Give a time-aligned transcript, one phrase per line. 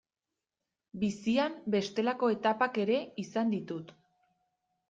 [1.03, 3.93] Bizian bestelako etapak ere izan ditut.